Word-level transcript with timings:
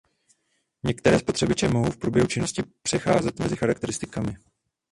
Některé 0.83 1.19
spotřebiče 1.19 1.67
mohou 1.67 1.91
v 1.91 1.97
průběhu 1.97 2.27
činnosti 2.27 2.63
přecházet 2.83 3.39
mezi 3.39 3.55
charakteristikami. 3.55 4.35